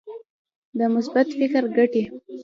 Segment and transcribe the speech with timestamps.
[0.77, 2.03] د مثبت فکر ګټې.